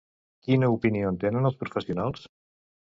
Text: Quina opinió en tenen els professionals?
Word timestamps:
Quina 0.47 0.69
opinió 0.77 1.13
en 1.13 1.21
tenen 1.27 1.53
els 1.53 1.61
professionals? 1.63 2.29